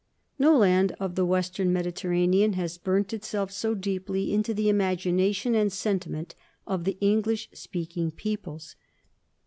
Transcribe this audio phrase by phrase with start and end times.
[0.39, 5.71] No land of the western Mediterranean has burnt itself so deeply into the imagination and
[5.71, 6.33] sentiment
[6.65, 8.75] of the English speaking peoples.